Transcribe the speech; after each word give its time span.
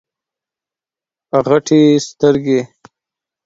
غټي 1.45 1.81
سترګي 2.07 2.59